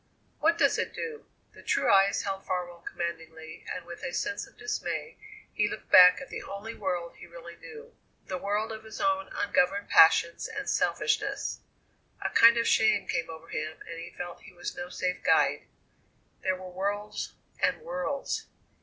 "What 0.39 0.57
does 0.57 0.79
it 0.79 0.95
do?" 0.95 1.27
The 1.53 1.61
true 1.61 1.87
eyes 1.93 2.23
held 2.23 2.43
Farwell 2.43 2.81
commandingly, 2.81 3.63
and 3.71 3.85
with 3.85 4.01
a 4.01 4.11
sense 4.13 4.47
of 4.47 4.57
dismay 4.57 5.15
he 5.53 5.69
looked 5.69 5.91
back 5.91 6.19
at 6.19 6.29
the 6.29 6.41
only 6.41 6.73
world 6.73 7.17
he 7.17 7.27
really 7.27 7.55
knew: 7.57 7.95
the 8.25 8.39
world 8.39 8.71
of 8.71 8.83
his 8.83 8.99
own 8.99 9.27
ungoverned 9.31 9.89
passions 9.89 10.47
and 10.47 10.67
selfishness. 10.67 11.59
A 12.19 12.31
kind 12.31 12.57
of 12.57 12.67
shame 12.67 13.07
came 13.07 13.29
over 13.29 13.49
him, 13.49 13.77
and 13.87 13.99
he 13.99 14.09
felt 14.09 14.41
he 14.41 14.53
was 14.53 14.75
no 14.75 14.89
safe 14.89 15.21
guide. 15.23 15.67
There 16.41 16.55
were 16.55 16.69
worlds 16.71 17.33
and 17.61 17.81
worlds! 17.83 18.47